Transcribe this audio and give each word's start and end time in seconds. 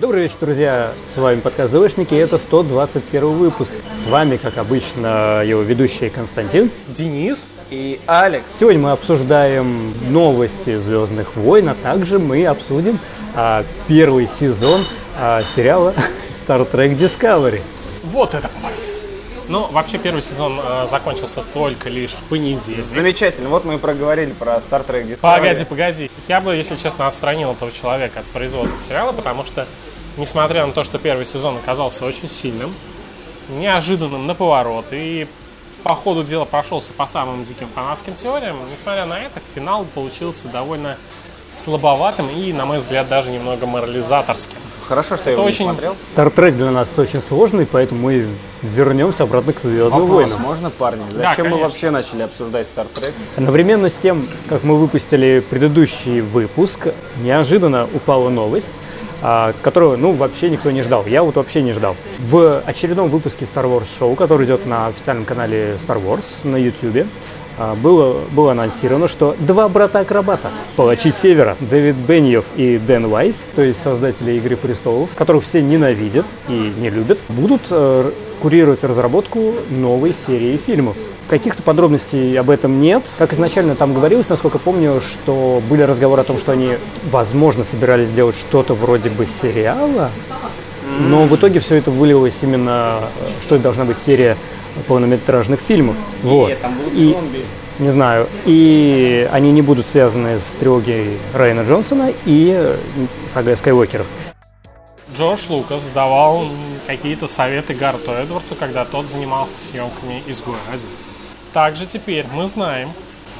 Добрый 0.00 0.22
вечер, 0.22 0.36
друзья! 0.40 0.92
С 1.04 1.16
вами 1.16 1.40
подкаст 1.40 1.72
ЗВшники, 1.72 2.14
и 2.14 2.16
это 2.16 2.38
121 2.38 3.24
выпуск. 3.32 3.74
С 3.90 4.08
вами, 4.08 4.36
как 4.36 4.56
обычно, 4.56 5.42
его 5.44 5.62
ведущий 5.62 6.08
Константин. 6.08 6.70
Денис 6.86 7.50
и 7.68 8.00
Алекс. 8.06 8.56
Сегодня 8.56 8.80
мы 8.80 8.92
обсуждаем 8.92 9.92
новости 10.08 10.78
Звездных 10.78 11.34
войн, 11.34 11.70
а 11.70 11.74
также 11.74 12.20
мы 12.20 12.46
обсудим 12.46 13.00
а, 13.34 13.64
первый 13.88 14.28
сезон 14.28 14.82
а, 15.18 15.42
сериала 15.42 15.94
Star 16.46 16.70
Trek 16.70 16.96
Discovery. 16.96 17.60
Вот 18.04 18.34
это 18.34 18.48
поворот. 18.48 18.81
Ну, 19.52 19.66
вообще 19.66 19.98
первый 19.98 20.22
сезон 20.22 20.58
э, 20.58 20.86
закончился 20.86 21.42
только 21.42 21.90
лишь 21.90 22.12
в 22.12 22.22
понедельник. 22.22 22.82
Замечательно. 22.82 23.50
Вот 23.50 23.66
мы 23.66 23.74
и 23.74 23.76
проговорили 23.76 24.32
про 24.32 24.54
Star 24.54 24.82
Trek 24.86 25.06
Discovery. 25.06 25.20
Погоди, 25.20 25.64
погоди. 25.66 26.10
Я 26.26 26.40
бы, 26.40 26.56
если 26.56 26.74
честно, 26.74 27.06
отстранил 27.06 27.52
этого 27.52 27.70
человека 27.70 28.20
от 28.20 28.26
производства 28.28 28.82
сериала, 28.82 29.12
потому 29.12 29.44
что, 29.44 29.66
несмотря 30.16 30.64
на 30.64 30.72
то, 30.72 30.84
что 30.84 30.96
первый 30.96 31.26
сезон 31.26 31.58
оказался 31.58 32.06
очень 32.06 32.30
сильным, 32.30 32.74
неожиданным 33.50 34.26
на 34.26 34.34
поворот 34.34 34.86
и 34.90 35.28
по 35.82 35.94
ходу 35.96 36.24
дела 36.24 36.46
прошелся 36.46 36.94
по 36.94 37.04
самым 37.04 37.44
диким 37.44 37.68
фанатским 37.68 38.14
теориям, 38.14 38.56
несмотря 38.72 39.04
на 39.04 39.20
это, 39.20 39.38
финал 39.54 39.84
получился 39.84 40.48
довольно 40.48 40.96
слабоватым 41.50 42.30
и, 42.30 42.54
на 42.54 42.64
мой 42.64 42.78
взгляд, 42.78 43.06
даже 43.06 43.30
немного 43.30 43.66
морализаторским. 43.66 44.61
Хорошо, 44.88 45.16
что 45.16 45.30
я 45.30 45.36
его 45.36 45.44
очень- 45.44 45.66
не 45.66 45.72
смотрел. 45.72 45.96
Star 46.14 46.32
Trek 46.34 46.52
для 46.52 46.70
нас 46.70 46.88
очень 46.98 47.22
сложный, 47.22 47.66
поэтому 47.66 48.00
мы 48.02 48.26
вернемся 48.62 49.22
обратно 49.24 49.52
к 49.52 49.60
Звездным 49.60 50.02
Вопрос, 50.02 50.24
войнам. 50.24 50.40
можно, 50.42 50.70
парни? 50.70 51.02
Да, 51.12 51.30
Зачем 51.30 51.46
мы 51.46 51.50
конечно. 51.52 51.58
вообще 51.68 51.90
начали 51.90 52.22
обсуждать 52.22 52.66
Star 52.66 52.86
Trek? 52.92 53.12
Одновременно 53.36 53.88
с 53.88 53.94
тем, 53.94 54.28
как 54.48 54.64
мы 54.64 54.76
выпустили 54.78 55.42
предыдущий 55.48 56.20
выпуск, 56.20 56.88
неожиданно 57.22 57.88
упала 57.94 58.28
новость, 58.28 58.68
а, 59.22 59.54
которую, 59.62 59.98
ну, 59.98 60.12
вообще 60.12 60.50
никто 60.50 60.70
не 60.72 60.82
ждал. 60.82 61.06
Я 61.06 61.22
вот 61.22 61.36
вообще 61.36 61.62
не 61.62 61.72
ждал. 61.72 61.94
В 62.18 62.60
очередном 62.66 63.08
выпуске 63.08 63.44
Star 63.46 63.64
Wars 63.64 63.86
Show, 64.00 64.14
который 64.16 64.46
идет 64.46 64.66
на 64.66 64.88
официальном 64.88 65.24
канале 65.24 65.76
Star 65.86 66.02
Wars 66.04 66.24
на 66.42 66.56
YouTube, 66.56 67.06
было, 67.82 68.20
было 68.30 68.52
анонсировано, 68.52 69.08
что 69.08 69.36
два 69.38 69.68
брата-акробата, 69.68 70.50
палачи 70.76 71.10
Севера, 71.12 71.56
Дэвид 71.60 71.96
Беньев 71.96 72.44
и 72.56 72.78
Дэн 72.78 73.08
Вайс, 73.08 73.44
то 73.54 73.62
есть 73.62 73.82
создатели 73.82 74.32
«Игры 74.32 74.56
престолов», 74.56 75.10
которых 75.14 75.44
все 75.44 75.62
ненавидят 75.62 76.26
и 76.48 76.72
не 76.78 76.90
любят, 76.90 77.18
будут 77.28 77.62
э, 77.70 78.10
курировать 78.40 78.82
разработку 78.82 79.54
новой 79.70 80.12
серии 80.12 80.56
фильмов. 80.56 80.96
Каких-то 81.28 81.62
подробностей 81.62 82.38
об 82.38 82.50
этом 82.50 82.80
нет. 82.80 83.02
Как 83.16 83.32
изначально 83.32 83.74
там 83.74 83.94
говорилось, 83.94 84.28
насколько 84.28 84.58
помню, 84.58 85.00
что 85.00 85.62
были 85.70 85.82
разговоры 85.82 86.22
о 86.22 86.24
том, 86.24 86.38
что 86.38 86.52
они, 86.52 86.74
возможно, 87.10 87.64
собирались 87.64 88.08
сделать 88.08 88.36
что-то 88.36 88.74
вроде 88.74 89.08
бы 89.08 89.24
сериала, 89.24 90.10
но 91.08 91.24
в 91.24 91.36
итоге 91.36 91.60
все 91.60 91.76
это 91.76 91.90
вылилось 91.90 92.38
именно, 92.42 93.00
э, 93.20 93.30
что 93.42 93.54
это 93.56 93.64
должна 93.64 93.84
быть 93.84 93.98
серия 93.98 94.36
полнометражных 94.88 95.60
фильмов. 95.60 95.96
вот. 96.22 96.58
там 96.60 96.74
будут 96.74 96.94
И- 96.94 97.12
зомби. 97.12 97.44
Не 97.78 97.88
знаю. 97.90 98.28
И 98.44 99.28
они 99.32 99.50
не 99.50 99.62
будут 99.62 99.86
связаны 99.86 100.38
с 100.38 100.54
трилогией 100.60 101.18
Райана 101.32 101.62
Джонсона 101.62 102.12
и 102.26 102.52
э, 102.54 102.76
сагой 103.32 103.56
Скайуокеров. 103.56 104.06
Джордж 105.16 105.46
Лукас 105.48 105.90
давал 105.92 106.46
какие-то 106.86 107.26
советы 107.26 107.74
Гарту 107.74 108.12
Эдвардсу, 108.12 108.54
когда 108.54 108.84
тот 108.84 109.06
занимался 109.08 109.58
съемками 109.58 110.22
«Изгоя 110.26 110.56
1». 110.72 110.80
Также 111.52 111.86
теперь 111.86 112.24
мы 112.32 112.46
знаем, 112.46 112.90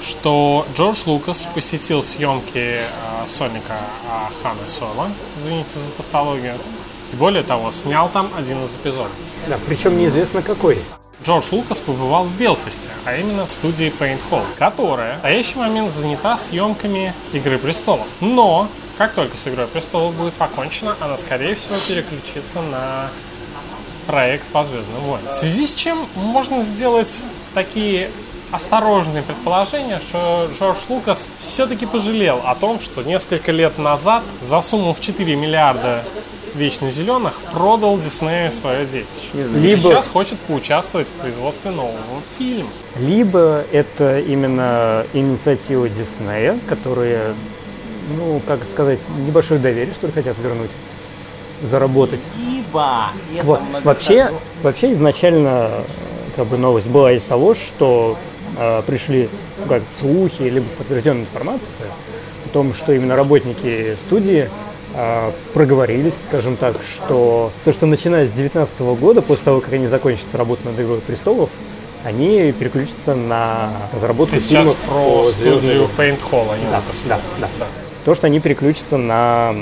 что 0.03 0.67
Джордж 0.75 1.03
Лукас 1.07 1.47
посетил 1.55 2.03
съемки 2.03 2.75
э, 2.77 2.77
Соника 3.27 3.75
э, 4.05 4.33
Хана 4.43 4.67
Соло, 4.67 5.09
извините 5.39 5.79
за 5.79 5.93
тавтологию, 5.93 6.55
более 7.15 7.43
того, 7.43 7.71
снял 7.71 8.09
там 8.09 8.31
один 8.37 8.63
из 8.63 8.75
эпизодов. 8.75 9.13
Да, 9.49 9.59
причем 9.67 9.97
неизвестно 9.97 10.43
какой. 10.43 10.79
Джордж 11.25 11.47
Лукас 11.53 11.79
побывал 11.79 12.25
в 12.25 12.37
Белфасте, 12.37 12.91
а 13.05 13.17
именно 13.17 13.47
в 13.47 13.53
студии 13.53 13.93
Paint 13.97 14.19
Hall, 14.31 14.45
которая 14.59 15.13
в 15.13 15.15
настоящий 15.17 15.59
момент 15.59 15.93
занята 15.93 16.37
съемками 16.37 17.15
«Игры 17.33 17.59
престолов». 17.59 18.07
Но, 18.21 18.69
как 18.99 19.13
только 19.13 19.37
с 19.37 19.47
«Игрой 19.47 19.69
престолов» 19.69 20.15
будет 20.15 20.35
покончено, 20.35 20.97
она, 21.01 21.17
скорее 21.17 21.55
всего, 21.55 21.77
переключится 21.87 22.61
на 22.61 23.09
проект 24.09 24.45
по 24.49 24.65
«Звездным 24.65 25.01
войнам». 25.03 25.29
В 25.29 25.33
связи 25.33 25.67
с 25.67 25.75
чем 25.75 26.09
можно 26.17 26.61
сделать 26.61 27.25
такие 27.55 28.11
осторожные 28.51 29.23
предположения, 29.23 30.01
что 30.01 30.51
Джордж 30.59 30.79
Лукас 30.89 31.29
все-таки 31.39 31.87
пожалел 31.87 32.43
о 32.45 32.55
том, 32.55 32.81
что 32.81 33.03
несколько 33.03 33.53
лет 33.53 33.79
назад 33.79 34.23
за 34.41 34.61
сумму 34.61 34.93
в 34.93 35.01
4 35.01 35.37
миллиарда 35.37 36.05
вечно 36.55 36.91
зеленых 36.91 37.41
продал 37.53 37.99
Диснею 37.99 38.53
свое 38.53 38.85
детище. 38.85 39.31
И 39.35 39.43
Либо- 39.59 39.83
сейчас 39.89 40.07
хочет 40.07 40.39
поучаствовать 40.41 41.09
в 41.09 41.13
производстве 41.13 41.71
нового 41.71 41.97
фильма. 42.39 42.69
Либо 42.97 43.65
это 43.73 44.21
именно 44.21 45.07
инициатива 45.13 45.89
Диснея, 45.89 46.59
которые, 46.69 47.35
ну, 48.17 48.41
как 48.47 48.61
сказать, 48.71 48.99
небольшое 49.27 49.61
доверие, 49.61 49.95
что 49.95 50.07
ли, 50.07 50.13
хотят 50.13 50.37
вернуть, 50.39 50.71
заработать. 51.63 52.21
Ибо 52.37 53.07
это 53.35 53.45
Вот. 53.45 53.61
Вообще, 53.85 54.33
вообще 54.63 54.93
изначально 54.93 55.69
э, 55.71 55.85
как 56.37 56.47
бы 56.49 56.59
новость 56.59 56.89
была 56.89 57.13
из 57.13 57.23
того, 57.23 57.55
что 57.55 58.19
э, 58.59 58.83
пришли 58.87 59.29
ну, 59.59 59.67
как 59.67 59.83
слухи 60.01 60.43
либо 60.43 60.67
подтвержденная 60.77 61.23
информация 61.23 61.87
о 62.47 62.49
том, 62.53 62.75
что 62.75 62.93
именно 62.93 63.15
работники 63.17 63.97
студии 64.07 64.51
проговорились, 65.55 66.15
скажем 66.27 66.57
так, 66.57 66.77
что 66.83 67.51
то, 67.65 67.73
что 67.73 67.87
начиная 67.87 68.27
с 68.27 68.31
2019 68.31 68.81
года, 69.01 69.23
после 69.23 69.45
того, 69.45 69.61
как 69.61 69.73
они 69.73 69.87
закончат 69.87 70.27
работу 70.35 70.63
над 70.65 70.79
«Игрой 70.79 71.01
престолов», 71.01 71.51
они 72.05 72.53
переключатся 72.53 73.15
на 73.15 73.71
разработку 73.93 74.35
Ты 74.35 74.43
сейчас 74.43 74.69
фильмов 74.69 74.77
про 74.79 75.23
по 75.23 75.25
«Звездным 75.25 75.59
студию 75.59 75.89
войнам». 75.97 76.17
Paint 76.17 76.31
Hall, 76.31 76.47
а 76.53 76.59
не 76.59 76.65
Да, 76.71 76.79
Lucasfilm. 76.79 77.21
да, 77.41 77.49
да. 77.59 77.67
То, 78.05 78.15
что 78.15 78.27
они 78.27 78.41
переключатся 78.41 78.97
на 78.97 79.55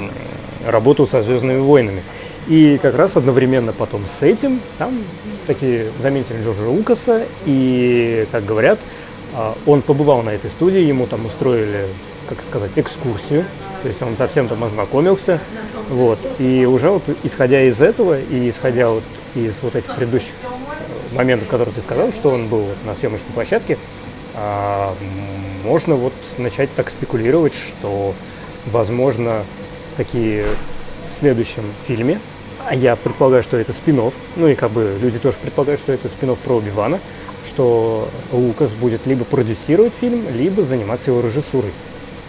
работу 0.67 1.07
со 1.07 1.23
Звездными 1.23 1.59
войнами. 1.59 2.03
И 2.49 2.79
как 2.79 2.97
раз 2.97 3.17
одновременно 3.17 3.73
потом 3.73 4.07
с 4.07 4.23
этим 4.23 4.61
там 4.79 5.05
такие 5.47 5.91
заметили 6.01 6.43
Джорджа 6.43 6.69
Лукаса, 6.69 7.23
и, 7.45 8.27
как 8.33 8.45
говорят, 8.45 8.79
а, 9.35 9.55
он 9.67 9.83
побывал 9.83 10.23
на 10.23 10.31
этой 10.31 10.51
студии, 10.51 10.81
ему 10.81 11.07
там 11.07 11.27
устроили, 11.27 11.87
как 12.31 12.43
сказать, 12.43 12.71
экскурсию, 12.77 13.45
то 13.83 13.89
есть 13.89 14.01
он 14.03 14.17
совсем 14.17 14.49
там 14.49 14.63
ознакомился, 14.65 15.41
вот, 15.89 16.19
и 16.39 16.65
уже 16.65 16.91
вот 16.91 17.03
исходя 17.25 17.63
из 17.63 17.83
этого 17.83 18.21
и 18.21 18.49
исходя 18.49 18.89
вот 18.89 19.03
из 19.35 19.55
вот 19.63 19.75
этих 19.75 19.95
предыдущих 19.95 20.33
э, 20.43 21.15
моментов, 21.15 21.49
которые 21.49 21.75
ты 21.75 21.81
сказал, 21.81 22.13
что 22.13 22.31
он 22.31 22.47
был 22.47 22.61
вот 22.61 22.77
на 22.87 22.95
съемочной 22.95 23.33
площадке, 23.35 23.79
а, 24.35 24.95
можно 25.65 25.97
вот 25.97 26.13
начать 26.39 26.73
так 26.75 26.89
спекулировать, 26.89 27.53
что, 27.53 28.15
возможно, 28.67 29.45
такие 29.97 30.45
в 31.11 31.19
следующем 31.19 31.65
фильме, 31.87 32.21
а 32.65 32.75
я 32.77 32.95
предполагаю, 32.95 33.43
что 33.43 33.57
это 33.57 33.73
спин 33.73 34.01
ну 34.37 34.47
и 34.47 34.55
как 34.55 34.71
бы 34.71 34.97
люди 35.01 35.19
тоже 35.19 35.37
предполагают, 35.43 35.81
что 35.81 35.93
это 35.93 36.09
спин 36.09 36.37
про 36.37 36.55
Оби-Вана, 36.55 37.01
что 37.47 38.09
Лукас 38.31 38.73
будет 38.75 39.07
либо 39.07 39.25
продюсировать 39.25 39.93
фильм, 39.99 40.25
либо 40.33 40.63
заниматься 40.63 41.11
его 41.11 41.21
режиссурой. 41.21 41.73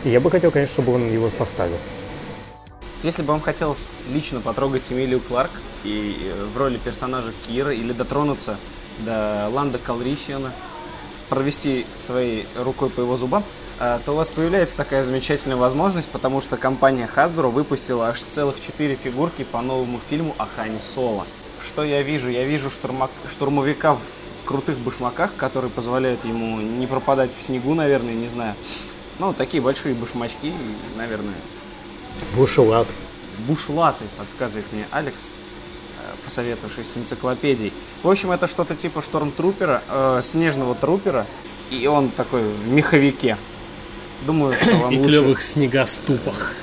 Я 0.04 0.20
бы 0.20 0.32
хотел, 0.32 0.50
конечно, 0.50 0.74
чтобы 0.74 0.96
он 0.96 1.12
его 1.12 1.30
поставил. 1.30 1.78
Если 3.04 3.22
бы 3.22 3.30
вам 3.30 3.42
хотелось 3.42 3.88
лично 4.12 4.42
потрогать 4.42 4.92
Эмилию 4.92 5.20
Кларк 5.20 5.52
и 5.84 6.18
э, 6.24 6.46
в 6.46 6.58
роли 6.58 6.78
персонажа 6.78 7.34
Кира 7.46 7.72
или 7.72 7.94
дотронуться 7.94 8.58
до 9.00 9.48
Ланда 9.52 9.78
Калрисиана, 9.78 10.52
провести 11.30 11.86
своей 11.98 12.48
рукой 12.56 12.90
по 12.90 13.02
его 13.02 13.16
зубам, 13.16 13.44
э, 13.80 14.00
то 14.04 14.14
у 14.14 14.16
вас 14.16 14.30
появляется 14.30 14.76
такая 14.76 15.04
замечательная 15.04 15.58
возможность, 15.58 16.10
потому 16.10 16.42
что 16.42 16.58
компания 16.58 17.08
Hasbro 17.16 17.50
выпустила 17.50 18.10
аж 18.10 18.22
целых 18.22 18.60
четыре 18.60 18.96
фигурки 18.96 19.44
по 19.44 19.62
новому 19.62 20.00
фильму 20.10 20.36
о 20.40 20.46
Хане 20.46 20.82
Соло. 20.82 21.26
Что 21.64 21.84
я 21.84 22.02
вижу? 22.02 22.30
Я 22.30 22.44
вижу 22.44 22.70
штурма- 22.70 23.10
штурмовика 23.30 23.96
в 23.96 24.02
крутых 24.46 24.78
башмаках, 24.80 25.32
которые 25.38 25.70
позволяют 25.70 26.26
ему 26.26 26.58
не 26.60 26.88
пропадать 26.88 27.30
в 27.36 27.42
снегу, 27.42 27.76
наверное, 27.76 28.14
не 28.14 28.30
знаю. 28.30 28.56
Ну, 29.22 29.34
такие 29.34 29.62
большие 29.62 29.94
башмачки, 29.94 30.52
наверное, 30.98 31.36
Бушелат. 32.36 32.88
бушлаты, 33.48 34.04
подсказывает 34.18 34.66
мне 34.72 34.88
Алекс, 34.90 35.36
э, 36.00 36.16
посоветовавшись 36.26 36.88
с 36.92 36.98
энциклопедией. 36.98 37.72
В 38.02 38.10
общем, 38.10 38.32
это 38.32 38.48
что-то 38.48 38.76
типа 38.76 39.04
штормтрупера, 39.04 39.84
э, 39.88 40.22
снежного 40.24 40.74
трупера, 40.74 41.28
и 41.70 41.86
он 41.86 42.10
такой 42.10 42.42
в 42.42 42.72
меховике. 42.72 43.38
Думаю, 44.26 44.56
что 44.56 44.76
вам 44.78 44.92
И 44.92 44.98
лучше... 44.98 45.10
клевых 45.12 45.44
снегоступах. 45.44 46.56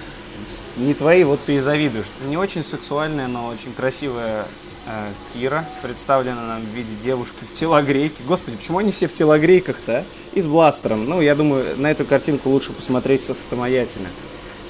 Не 0.79 0.95
твои, 0.95 1.25
вот 1.25 1.41
ты 1.45 1.57
и 1.57 1.59
завидуешь. 1.59 2.07
Не 2.27 2.37
очень 2.37 2.63
сексуальная, 2.63 3.27
но 3.27 3.49
очень 3.49 3.73
красивая 3.73 4.47
э, 4.87 5.09
Кира, 5.35 5.69
представлена 5.83 6.41
нам 6.43 6.61
в 6.63 6.69
виде 6.69 6.95
девушки 7.03 7.45
в 7.45 7.53
телогрейке. 7.53 8.23
Господи, 8.25 8.57
почему 8.57 8.79
они 8.79 8.93
все 8.93 9.09
в 9.09 9.13
телогрейках-то, 9.13 9.99
а? 9.99 10.05
И 10.35 10.41
с 10.41 10.47
бластером. 10.47 11.05
Ну, 11.05 11.21
я 11.21 11.35
думаю, 11.35 11.77
на 11.81 11.91
эту 11.91 12.05
картинку 12.05 12.51
лучше 12.51 12.73
посмотреть 12.73 13.23
самостоятельно. 13.23 14.09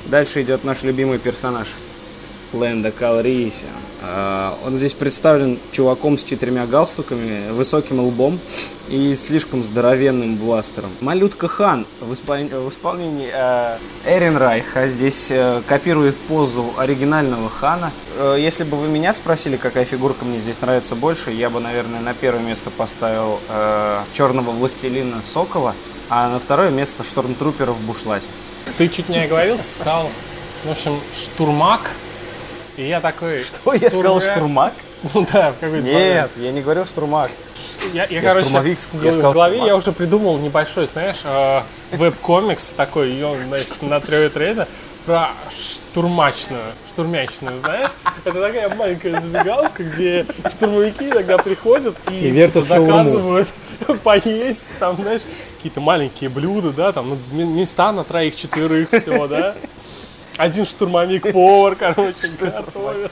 Дальше 0.06 0.40
идет 0.40 0.64
наш 0.64 0.82
любимый 0.82 1.18
персонаж. 1.18 1.68
Лэнда 2.52 2.90
Калрисиан. 2.90 3.68
А, 4.00 4.56
Он 4.64 4.76
здесь 4.76 4.94
представлен 4.94 5.58
чуваком 5.72 6.16
с 6.18 6.22
четырьмя 6.22 6.66
галстуками, 6.66 7.50
высоким 7.50 8.00
лбом 8.00 8.38
и 8.88 9.14
слишком 9.14 9.62
здоровенным 9.64 10.36
бластером. 10.36 10.90
Малютка 11.00 11.48
Хан 11.48 11.86
в, 12.00 12.12
исполн- 12.12 12.56
в 12.58 12.68
исполнении 12.70 13.30
э, 13.32 13.76
Эрин 14.06 14.36
Райха 14.36 14.88
здесь 14.88 15.26
э, 15.30 15.60
копирует 15.66 16.16
позу 16.16 16.72
оригинального 16.78 17.50
Хана. 17.50 17.90
Э, 18.16 18.36
если 18.38 18.64
бы 18.64 18.76
вы 18.76 18.88
меня 18.88 19.12
спросили, 19.12 19.56
какая 19.56 19.84
фигурка 19.84 20.24
мне 20.24 20.38
здесь 20.38 20.60
нравится 20.60 20.94
больше, 20.94 21.30
я 21.32 21.50
бы, 21.50 21.60
наверное, 21.60 22.00
на 22.00 22.14
первое 22.14 22.42
место 22.42 22.70
поставил 22.70 23.40
черного 24.14 24.50
властелина 24.52 25.22
Сокола, 25.22 25.74
а 26.08 26.30
на 26.30 26.38
второе 26.38 26.70
место 26.70 27.04
штормтрупера 27.04 27.72
в 27.72 27.80
бушлате. 27.82 28.28
Ты 28.78 28.88
чуть 28.88 29.08
не 29.08 29.18
оговорился, 29.18 29.64
сказал, 29.64 30.08
в 30.64 30.70
общем, 30.70 30.98
штурмак. 31.14 31.90
И 32.78 32.86
я 32.86 33.00
такой... 33.00 33.42
Что 33.42 33.74
я 33.74 33.90
сказал, 33.90 34.20
штурмак? 34.20 34.72
Ну 35.14 35.26
да, 35.32 35.52
в 35.52 35.58
какой-то 35.58 35.86
Нет, 35.86 36.30
я 36.36 36.50
не 36.52 36.60
говорил 36.60 36.84
штурмак. 36.84 37.30
Я, 37.92 38.04
я, 38.04 38.20
Я 38.20 38.20
короче, 38.20 38.48
штурмовик, 38.48 38.78
в 38.80 39.04
я 39.04 39.12
сказал 39.12 39.32
голове 39.32 39.54
штурмак. 39.56 39.68
я 39.68 39.76
уже 39.76 39.92
придумал 39.92 40.38
небольшой, 40.38 40.86
знаешь, 40.86 41.20
э, 41.24 41.60
веб-комикс 41.92 42.72
такой, 42.72 43.12
и 43.12 43.22
он, 43.22 43.36
значит, 43.48 43.82
на 43.82 44.00
трех 44.00 44.32
трейда 44.32 44.66
про 45.06 45.30
штурмачную, 45.50 46.62
штурмячную, 46.88 47.58
знаешь? 47.58 47.90
Это 48.24 48.40
такая 48.40 48.68
маленькая 48.74 49.20
забегаловка, 49.20 49.82
где 49.84 50.26
штурмовики 50.50 51.08
иногда 51.08 51.38
приходят 51.38 51.96
и, 52.10 52.28
И 52.28 52.32
типа, 52.46 52.62
заказывают 52.62 53.48
поесть, 54.04 54.78
там, 54.78 54.96
знаешь, 54.96 55.22
какие-то 55.56 55.80
маленькие 55.80 56.30
блюда, 56.30 56.72
да, 56.72 56.92
там, 56.92 57.18
ну, 57.32 57.44
места 57.44 57.90
на 57.92 58.04
троих-четверых 58.04 58.90
всего, 58.90 59.26
да. 59.26 59.54
Один 60.38 60.64
штурмовик-повар, 60.64 61.74
короче, 61.74 62.28
готовит. 62.40 63.10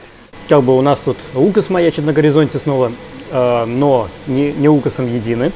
Как 0.49 0.63
бы 0.63 0.79
у 0.79 0.81
нас 0.81 1.01
тут 1.01 1.17
Лукас 1.35 1.69
маячит 1.71 2.05
на 2.05 2.13
горизонте 2.13 2.61
снова, 2.61 2.93
э, 3.33 3.65
но 3.65 4.09
не, 4.29 4.53
не 4.53 4.69
Лукасом 4.69 5.13
едины. 5.13 5.51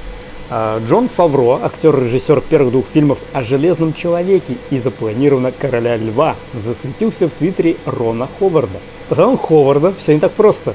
А, 0.51 0.83
Джон 0.85 1.09
Фавро, 1.09 1.61
актер-режиссер 1.63 2.41
первых 2.41 2.73
двух 2.73 2.87
фильмов 2.87 3.19
о 3.33 3.45
Железном 3.45 3.95
Человеке 3.95 4.57
и 4.71 4.79
запланировано 4.81 5.53
Короля 5.53 5.97
Льва, 5.97 6.35
засветился 6.55 7.29
в 7.29 7.31
твиттере 7.31 7.77
Рона 7.87 8.29
Ховарда. 8.41 8.81
По 9.09 9.15
словам 9.15 9.39
Ховарда, 9.39 9.95
все 9.97 10.15
не 10.15 10.19
так 10.19 10.33
просто. 10.33 10.75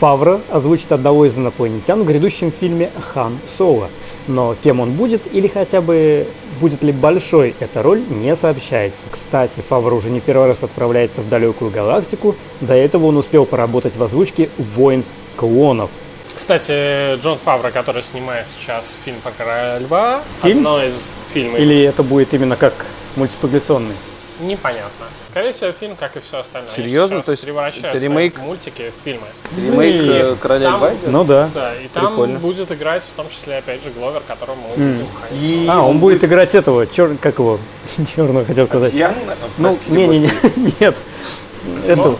Фавро 0.00 0.42
озвучит 0.50 0.92
одного 0.92 1.24
из 1.24 1.38
инопланетян 1.38 2.02
в 2.02 2.06
грядущем 2.06 2.52
фильме 2.52 2.90
«Хан 3.14 3.38
Соло». 3.56 3.88
Но 4.28 4.56
кем 4.62 4.80
он 4.80 4.92
будет 4.92 5.22
или 5.32 5.46
хотя 5.46 5.80
бы 5.80 6.26
будет 6.60 6.82
ли 6.82 6.92
большой 6.92 7.54
эта 7.60 7.82
роль, 7.82 8.02
не 8.08 8.34
сообщается. 8.34 9.06
Кстати, 9.10 9.60
Фавро 9.68 9.94
уже 9.94 10.10
не 10.10 10.20
первый 10.20 10.48
раз 10.48 10.62
отправляется 10.62 11.20
в 11.20 11.28
далекую 11.28 11.70
галактику. 11.70 12.34
До 12.60 12.74
этого 12.74 13.06
он 13.06 13.16
успел 13.16 13.44
поработать 13.46 13.96
в 13.96 14.02
озвучке 14.02 14.48
«Войн 14.56 15.04
клонов». 15.36 15.90
Кстати, 16.34 17.16
Джон 17.20 17.38
Фавро, 17.38 17.70
который 17.70 18.02
снимает 18.02 18.46
сейчас 18.46 18.98
фильм 19.04 19.18
по 19.22 19.30
Короля 19.30 19.78
Льва, 19.78 20.22
Фильм? 20.42 20.58
одно 20.58 20.82
из 20.82 21.12
фильмов, 21.32 21.60
Или 21.60 21.82
это 21.82 22.02
будет 22.02 22.34
именно 22.34 22.56
как 22.56 22.86
мультипликационный? 23.14 23.94
Непонятно. 24.40 25.06
Скорее 25.30 25.52
всего, 25.52 25.72
фильм, 25.72 25.96
как 25.96 26.16
и 26.16 26.20
все 26.20 26.38
остальное. 26.38 26.68
Серьезно? 26.70 27.22
То 27.22 27.32
есть 27.32 27.44
это 27.44 27.98
ремейк? 27.98 28.38
мультики 28.38 28.92
в 28.98 29.04
фильмы. 29.04 29.26
Ремейк 29.56 30.02
э, 30.02 30.36
Короля 30.40 30.70
Там- 30.70 30.78
Льва 30.80 30.94
идет? 30.94 31.08
Ну 31.10 31.24
да. 31.24 31.50
Да, 31.54 31.74
и 31.74 31.88
там 31.88 32.08
Прикольно. 32.08 32.38
будет 32.38 32.70
играть 32.72 33.02
в 33.02 33.12
том 33.12 33.28
числе, 33.28 33.58
опять 33.58 33.82
же, 33.82 33.90
Гловер, 33.90 34.22
которого 34.26 34.56
мы 34.56 34.84
увидим 34.84 35.06
в 35.06 35.34
И 35.42 35.66
А, 35.68 35.82
он 35.82 35.98
будет 35.98 36.22
играть 36.24 36.54
этого, 36.54 36.86
чер... 36.86 37.16
как 37.20 37.38
его, 37.38 37.58
черного 38.14 38.44
хотел 38.44 38.66
сказать. 38.66 38.92
Я, 38.92 39.14
Ну, 39.58 39.70
не-не-не, 39.88 40.30
нет. 40.80 40.94
Это, 41.86 42.16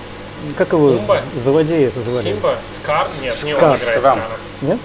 как 0.56 0.72
его, 0.72 0.92
Пумба? 0.96 1.18
з- 1.36 1.40
злодея 1.40 1.88
это 1.88 2.02
звали? 2.02 2.24
Симба, 2.24 2.54
Скар, 2.68 3.08
нет, 3.22 3.36
не 3.44 3.50
Скар. 3.52 3.70
он 3.70 3.76
играет. 3.76 4.00
Скара. 4.02 4.22
Нет? 4.62 4.78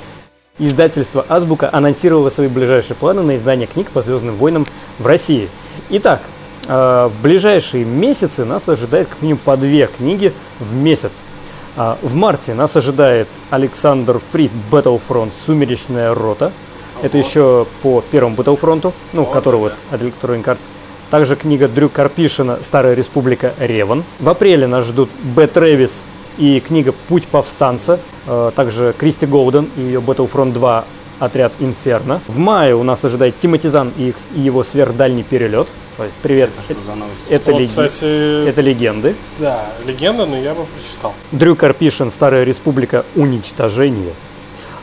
Издательство 0.60 1.26
«Азбука» 1.28 1.70
анонсировало 1.74 2.30
свои 2.30 2.48
ближайшие 2.48 2.96
планы 2.96 3.24
на 3.24 3.36
издание 3.36 3.66
книг 3.68 3.90
по 3.90 4.02
«Звездным 4.04 4.36
войнам» 4.36 4.68
в 5.00 5.08
России. 5.08 5.50
Итак, 5.90 6.22
в 6.68 7.12
ближайшие 7.22 7.86
месяцы 7.86 8.46
нас 8.46 8.70
ожидает 8.70 9.08
как 9.08 9.22
минимум 9.22 9.42
по 9.44 9.58
две 9.58 9.88
книги 9.88 10.34
в 10.60 10.74
месяц. 10.74 11.12
А, 11.76 11.98
В 12.02 12.16
марте 12.16 12.54
нас 12.54 12.76
ожидает 12.76 13.28
Александр 13.50 14.20
Фрид 14.32 14.52
Battlefront 14.70 15.32
«Сумеречная 15.46 16.14
рота». 16.14 16.52
Это 17.02 17.18
еще 17.18 17.66
по 17.82 18.04
первому 18.12 18.36
Battlefront, 18.36 18.94
ну, 19.14 19.26
который 19.26 19.56
вот 19.60 19.74
от 19.90 20.02
Electronic 20.02 20.44
Arts. 20.44 20.62
Также 21.10 21.36
книга 21.36 21.68
Дрю 21.68 21.90
Карпишина 21.90 22.60
«Старая 22.62 22.94
республика 22.94 23.54
Реван». 23.60 24.04
В 24.20 24.30
апреле 24.30 24.68
нас 24.68 24.86
ждут 24.86 25.10
Б. 25.24 25.48
Трэвис 25.48 26.04
и 26.38 26.60
книга 26.60 26.94
«Путь 27.08 27.26
повстанца». 27.28 28.00
Э, 28.28 28.52
Также 28.56 28.94
Кристи 28.98 29.26
Голден 29.26 29.70
и 29.78 29.82
ее 29.82 30.00
Battlefront 30.00 30.52
2 30.54 30.86
«Отряд 31.20 31.54
Инферно». 31.60 32.22
В 32.28 32.38
мае 32.38 32.76
у 32.76 32.84
нас 32.84 33.04
ожидает 33.04 33.38
Тимоти 33.38 33.68
Зан 33.68 33.92
и 33.98 34.10
их- 34.10 34.16
и 34.36 34.42
его 34.42 34.64
сверхдальний 34.64 35.24
перелет. 35.24 35.68
То 36.02 36.06
есть, 36.06 36.18
привет, 36.24 36.50
Что 36.60 36.74
за 36.84 36.96
новости? 36.96 37.30
это, 37.30 37.52
Вот, 37.52 37.60
леги- 37.60 37.68
кстати, 37.68 38.48
это 38.48 38.60
легенды. 38.62 39.16
да, 39.38 39.68
легенда, 39.86 40.26
но 40.26 40.36
я 40.36 40.56
бы 40.56 40.66
прочитал. 40.66 41.14
Дрю 41.32 41.56
Карпишин 41.56 42.10
«Старая 42.10 42.44
республика. 42.44 43.06
Уничтожение». 43.16 44.14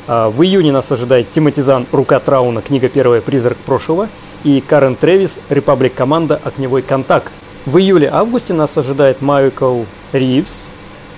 А, 0.07 0.31
В 0.31 0.41
июне 0.45 0.71
нас 0.71 0.93
ожидает 0.93 1.29
Тимоти 1.33 1.61
Зан 1.61 1.89
«Рука 1.91 2.21
Трауна. 2.21 2.63
Книга 2.63 2.89
первая. 2.89 3.21
Призрак 3.21 3.57
прошлого». 3.59 4.09
И 4.45 4.61
Карен 4.61 4.95
Тревис 4.95 5.41
«Репаблик 5.49 5.93
Команда. 5.93 6.41
Огневой 6.45 6.83
контакт». 6.83 7.33
В 7.67 7.79
июле-августе 7.79 8.55
нас 8.55 8.79
ожидает 8.79 9.21
Майкл 9.21 9.83
Ривз 10.13 10.53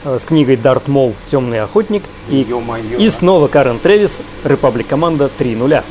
э, 0.05 0.19
с 0.19 0.25
книгой 0.25 0.57
«Дарт 0.57 0.89
Мол. 0.89 1.15
Темный 1.31 1.61
охотник». 1.61 2.05
И, 2.31 2.47
и 2.99 3.11
снова 3.11 3.49
Карен 3.49 3.79
Тревис 3.79 4.23
«Репаблик 4.45 4.87
Команда 4.87 5.29
3.0». 5.39 5.83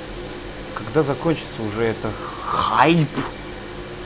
Когда 0.74 1.04
закончится 1.04 1.62
уже 1.62 1.84
это 1.84 2.08
хайп 2.44 3.08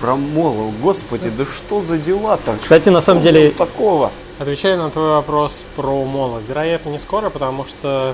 про 0.04 0.18
Молу? 0.18 0.74
Господи, 0.82 1.30
да 1.30 1.46
что 1.46 1.80
за 1.80 1.98
дела-то? 1.98 2.58
Кстати, 2.62 2.90
на 2.90 3.00
самом 3.00 3.24
деле- 3.24 3.52
такого? 3.52 4.12
Отвечая 4.38 4.76
на 4.76 4.90
твой 4.90 5.12
вопрос 5.12 5.66
про 5.78 6.04
Мола, 6.04 6.42
вероятно, 6.46 6.90
не 6.90 7.00
скоро, 7.00 7.30
потому 7.30 7.66
что 7.66 8.14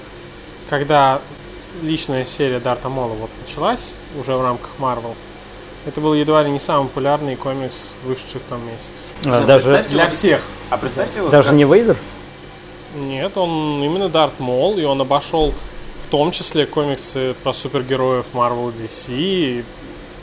когда 0.70 1.20
личная 1.82 2.26
серия 2.26 2.60
Дарта 2.60 2.90
Мола 2.90 3.16
вот 3.20 3.32
началась 3.44 3.96
уже 4.20 4.36
в 4.36 4.44
рамках 4.44 4.70
Marvel, 4.78 5.16
это 5.88 6.00
был 6.00 6.14
едва 6.14 6.44
ли 6.44 6.52
не 6.52 6.60
самый 6.60 6.90
популярный 6.90 7.36
комикс, 7.36 7.96
вышедший 8.04 8.40
в 8.42 8.44
том 8.46 8.60
месяце. 8.68 9.06
А, 9.26 9.40
Да, 9.40 9.42
Даже, 9.48 9.84
Для 9.90 10.04
вот- 10.04 10.14
всех. 10.14 10.44
А 10.70 10.78
представьте, 10.78 11.22
вот 11.24 11.32
даже 11.32 11.48
как- 11.50 11.58
не 11.58 11.64
Вейдер? 11.64 11.98
Нет, 12.98 13.36
он 13.36 13.82
именно 13.84 14.10
Дарт 14.10 14.40
Мол, 14.40 14.78
и 14.78 14.84
он 14.84 15.02
обошел 15.02 15.56
в 16.04 16.08
том 16.08 16.30
числе 16.32 16.68
комиксы 16.68 17.34
про 17.44 17.52
супергероев 17.52 18.28
Marvel 18.34 18.72
DC. 18.76 19.64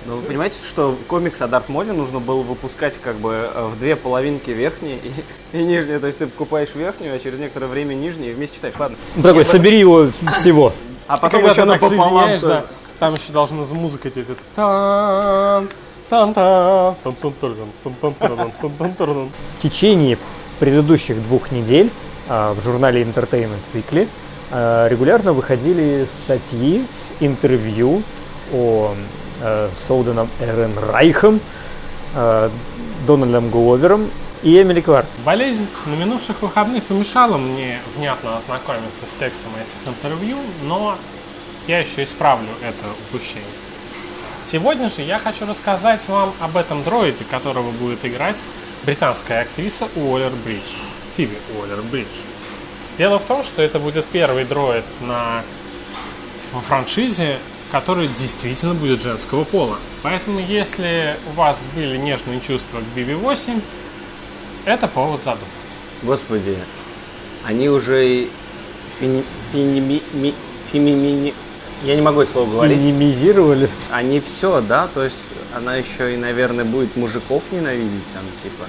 Ну, 0.06 0.16
вы 0.16 0.22
понимаете, 0.22 0.58
что 0.64 0.96
комикс 1.08 1.42
о 1.42 1.48
Дарт 1.48 1.68
Моле 1.68 1.92
нужно 1.92 2.20
было 2.20 2.42
выпускать 2.42 2.98
как 2.98 3.16
бы 3.16 3.50
э, 3.52 3.66
в 3.66 3.78
две 3.78 3.96
половинки 3.96 4.50
верхней 4.50 5.00
и, 5.52 5.56
и 5.56 5.64
нижней. 5.64 5.98
То 5.98 6.06
есть 6.06 6.20
ты 6.20 6.28
покупаешь 6.28 6.74
верхнюю, 6.74 7.16
а 7.16 7.18
через 7.18 7.40
некоторое 7.40 7.66
время 7.66 7.94
нижнюю 7.94 8.30
и 8.30 8.34
вместе 8.34 8.56
читаешь. 8.56 8.74
Ладно. 8.78 8.96
Ну, 9.16 9.22
такой, 9.22 9.38
Я 9.38 9.44
собери 9.44 9.80
его 9.80 10.08
всего. 10.36 10.72
А 11.08 11.16
потом 11.16 11.44
еще 11.44 11.64
напополам. 11.64 12.38
Да, 12.40 12.66
там 13.00 13.14
еще 13.14 13.32
должна 13.32 13.64
за 13.64 13.74
музыка 13.74 14.08
тебе. 14.10 14.24
В 19.56 19.62
течение 19.62 20.18
предыдущих 20.60 21.20
двух 21.22 21.50
недель 21.50 21.90
а, 22.28 22.54
в 22.54 22.62
журнале 22.62 23.02
Entertainment 23.02 23.58
Weekly 23.74 24.08
а, 24.52 24.86
регулярно 24.88 25.32
выходили 25.32 26.06
статьи 26.24 26.84
с 26.92 27.10
интервью 27.20 28.02
о 28.52 28.94
э, 29.40 29.68
Солденом 29.86 30.28
Эрен 30.40 30.78
Райхом, 30.78 31.40
а, 32.14 32.50
Дональдом 33.06 33.50
Гловером 33.50 34.10
и 34.42 34.60
Эмили 34.60 34.80
Кларк. 34.80 35.06
Болезнь 35.24 35.66
на 35.84 35.94
минувших 35.94 36.40
выходных 36.40 36.84
помешала 36.84 37.36
мне 37.36 37.78
внятно 37.96 38.36
ознакомиться 38.36 39.04
с 39.06 39.10
текстом 39.10 39.52
этих 39.62 39.76
интервью, 39.86 40.38
но 40.62 40.96
я 41.66 41.80
еще 41.80 42.04
исправлю 42.04 42.48
это 42.62 42.86
упущение. 43.08 43.44
Сегодня 44.42 44.88
же 44.88 45.02
я 45.02 45.18
хочу 45.18 45.44
рассказать 45.44 46.08
вам 46.08 46.32
об 46.40 46.56
этом 46.56 46.82
дроиде, 46.84 47.24
которого 47.24 47.70
будет 47.72 48.04
играть 48.04 48.42
британская 48.84 49.42
актриса 49.42 49.88
Уоллер 49.96 50.32
Бридж, 50.44 50.76
Фиби 51.16 51.36
Уоллер 51.54 51.82
Бридж. 51.82 52.06
Дело 52.96 53.18
в 53.18 53.26
том, 53.26 53.42
что 53.42 53.60
это 53.60 53.78
будет 53.78 54.06
первый 54.06 54.44
дроид 54.44 54.84
на 55.00 55.42
франшизе, 56.66 57.38
который 57.80 58.08
действительно 58.08 58.72
будет 58.72 59.02
женского 59.02 59.44
пола. 59.44 59.76
Поэтому, 60.02 60.40
если 60.40 61.14
у 61.30 61.32
вас 61.36 61.62
были 61.74 61.98
нежные 61.98 62.40
чувства 62.40 62.78
к 62.80 62.98
BB-8, 62.98 63.60
это 64.64 64.88
повод 64.88 65.22
задуматься. 65.22 65.78
Господи, 66.02 66.56
они 67.44 67.68
уже 67.68 68.08
и 68.08 68.30
фини- 68.98 69.22
ми- 69.52 70.34
фемини- 70.72 71.34
Я 71.84 71.94
не 71.96 72.00
могу 72.00 72.22
это 72.22 72.32
слово 72.32 72.50
говорить. 72.50 72.78
Минимизировали. 72.78 73.68
Они 73.90 74.20
все, 74.20 74.62
да? 74.62 74.88
То 74.94 75.04
есть 75.04 75.26
она 75.54 75.76
еще 75.76 76.14
и, 76.14 76.16
наверное, 76.16 76.64
будет 76.64 76.96
мужиков 76.96 77.42
ненавидеть 77.52 78.10
там, 78.14 78.22
типа. 78.42 78.64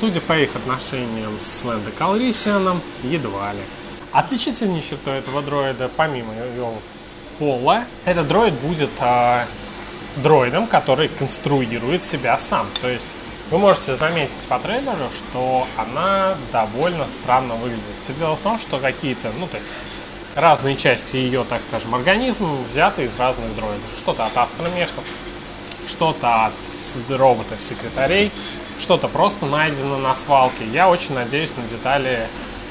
Судя 0.00 0.20
по 0.20 0.36
их 0.36 0.56
отношениям 0.56 1.30
с 1.38 1.64
Лэндо 1.64 1.92
Калрисианом, 1.96 2.80
едва 3.04 3.52
ли. 3.52 3.60
Отличительной 4.10 4.80
чертой 4.82 5.18
этого 5.18 5.40
дроида, 5.40 5.88
помимо 5.96 6.32
его 6.56 6.74
пола, 7.38 7.84
этот 8.04 8.28
дроид 8.28 8.54
будет 8.54 8.90
а, 9.00 9.46
дроидом, 10.16 10.66
который 10.66 11.08
конструирует 11.08 12.02
себя 12.02 12.38
сам. 12.38 12.66
То 12.80 12.88
есть 12.88 13.10
вы 13.50 13.58
можете 13.58 13.94
заметить 13.94 14.46
по 14.48 14.58
трейлеру, 14.58 15.10
что 15.12 15.66
она 15.76 16.36
довольно 16.52 17.08
странно 17.08 17.54
выглядит. 17.54 17.82
Все 18.02 18.12
дело 18.14 18.36
в 18.36 18.40
том, 18.40 18.58
что 18.58 18.78
какие-то, 18.78 19.30
ну 19.38 19.46
то 19.46 19.56
есть 19.56 19.66
разные 20.34 20.76
части 20.76 21.16
ее, 21.16 21.44
так 21.44 21.62
скажем, 21.62 21.94
организма 21.94 22.56
взяты 22.68 23.04
из 23.04 23.16
разных 23.18 23.54
дроидов. 23.54 23.90
Что-то 23.98 24.26
от 24.26 24.36
астромехов, 24.36 25.04
что-то 25.88 26.46
от 26.46 26.52
роботов-секретарей, 27.10 28.30
что-то 28.78 29.08
просто 29.08 29.46
найдено 29.46 29.98
на 29.98 30.14
свалке. 30.14 30.66
Я 30.72 30.88
очень 30.88 31.14
надеюсь 31.14 31.52
на 31.56 31.62
детали 31.64 32.26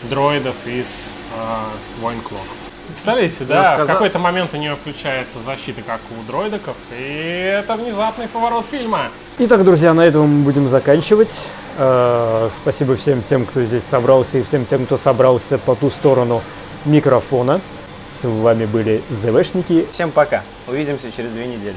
дроидов 0.10 0.56
из 0.66 1.16
э, 1.36 2.02
Войн 2.02 2.20
Клонов. 2.22 2.63
Представляете, 2.94 3.44
да, 3.46 3.74
сказал... 3.74 3.86
в 3.86 3.90
какой-то 3.90 4.20
момент 4.20 4.54
у 4.54 4.58
нее 4.58 4.76
включается 4.76 5.40
защита, 5.40 5.82
как 5.82 6.00
у 6.12 6.24
дроидиков, 6.26 6.76
и 6.98 7.60
это 7.60 7.76
внезапный 7.76 8.28
поворот 8.28 8.66
фильма. 8.70 9.10
Итак, 9.40 9.64
друзья, 9.64 9.94
на 9.94 10.02
этом 10.02 10.30
мы 10.30 10.44
будем 10.44 10.70
заканчивать. 10.70 11.32
Э, 11.78 12.50
спасибо 12.62 12.96
всем 12.96 13.24
тем, 13.24 13.46
кто 13.46 13.64
здесь 13.64 13.84
собрался, 13.84 14.38
и 14.38 14.44
всем 14.44 14.66
тем, 14.66 14.86
кто 14.86 14.98
собрался 14.98 15.58
по 15.58 15.76
ту 15.76 15.90
сторону 15.90 16.44
микрофона. 16.86 17.62
С 18.06 18.28
вами 18.28 18.66
были 18.66 19.02
ЗВшники. 19.10 19.88
Всем 19.92 20.12
пока. 20.12 20.44
Увидимся 20.68 21.12
через 21.12 21.32
две 21.32 21.48
недели. 21.48 21.76